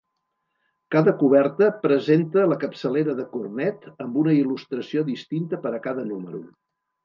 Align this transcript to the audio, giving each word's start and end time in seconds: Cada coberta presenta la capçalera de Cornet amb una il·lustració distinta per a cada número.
Cada 0.95 1.11
coberta 1.19 1.67
presenta 1.83 2.47
la 2.53 2.57
capçalera 2.65 3.17
de 3.21 3.27
Cornet 3.35 3.87
amb 4.07 4.19
una 4.25 4.37
il·lustració 4.41 5.07
distinta 5.15 5.65
per 5.67 5.77
a 5.81 5.87
cada 5.89 6.11
número. 6.13 6.47